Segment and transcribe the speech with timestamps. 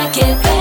[0.00, 0.59] I give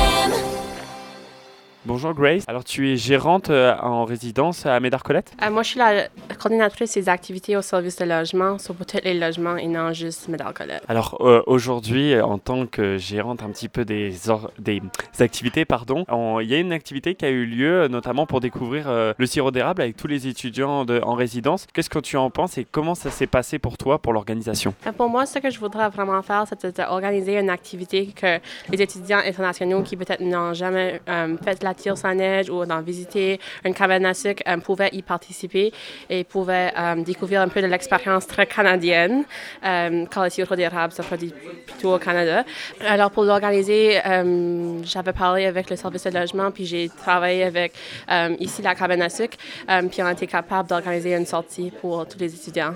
[1.89, 2.43] bonjour Grace.
[2.47, 5.31] Alors tu es gérante euh, en résidence à Médard-Colette?
[5.43, 6.07] Euh, moi, je suis la
[6.37, 10.83] coordinatrice des activités au service de logement, sur tous les logements et non juste Médard-Colette.
[10.87, 14.81] Alors euh, aujourd'hui, en tant que gérante un petit peu des, or- des
[15.19, 18.85] activités, pardon, on- il y a une activité qui a eu lieu notamment pour découvrir
[18.87, 21.65] euh, le sirop d'érable avec tous les étudiants de- en résidence.
[21.73, 24.75] Qu'est-ce que tu en penses et comment ça s'est passé pour toi pour l'organisation?
[24.95, 28.37] Pour moi, ce que je voudrais vraiment faire, c'est d'organiser une activité que
[28.71, 31.01] les étudiants internationaux qui peut-être n'ont jamais
[31.43, 35.01] fait la tire sans neige ou d'en visiter une cabane à sucre euh, pouvaient y
[35.01, 35.71] participer
[36.09, 39.23] et pouvaient euh, découvrir un peu de l'expérience très canadienne
[39.65, 41.33] euh, quand le sirop d'érable se produit
[41.65, 42.43] plutôt au Canada.
[42.85, 47.73] Alors pour l'organiser, euh, j'avais parlé avec le service de logement puis j'ai travaillé avec
[48.11, 49.37] euh, ici la cabane à sucre
[49.69, 52.73] euh, puis on a été capable d'organiser une sortie pour tous les étudiants.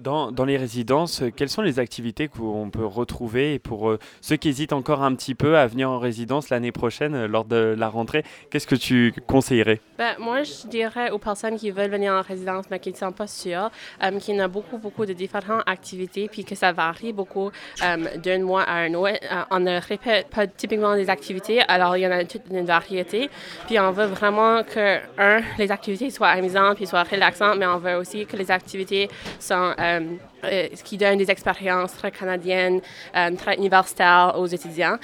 [0.00, 4.36] Dans, les résidences, euh, quelles sont les activités qu'on peut retrouver Et pour euh, ceux
[4.36, 7.74] qui hésitent encore un petit peu à venir en résidence l'année prochaine, euh, lors de
[7.76, 9.80] la rentrée, qu'est-ce que tu conseillerais?
[9.98, 13.12] Ben, moi, je dirais aux personnes qui veulent venir en résidence mais qui ne sont
[13.12, 13.70] pas sûres
[14.20, 18.62] qu'il y a beaucoup, beaucoup de différentes activités puis que ça varie beaucoup d'un mois
[18.62, 19.18] à un autre.
[19.50, 23.30] On ne répète pas typiquement des activités, alors il y en a toute une variété.
[23.66, 27.78] Puis on veut vraiment que, un, les activités soient amusantes puis soient relaxantes, mais on
[27.78, 29.08] veut aussi que les activités
[29.38, 29.74] sont...
[29.90, 30.00] euh,
[30.44, 32.80] euh, qui donnent des expériences très canadiennes,
[33.14, 34.96] euh, très universitaires aux étudiants.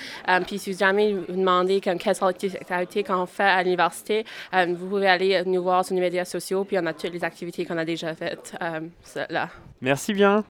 [0.47, 4.87] Puis si jamais vous demandez comme, quelles sont les activités qu'on fait à l'université, vous
[4.87, 7.77] pouvez aller nous voir sur les médias sociaux, puis on a toutes les activités qu'on
[7.77, 8.55] a déjà faites
[9.29, 9.49] là.
[9.83, 10.45] Merci bien.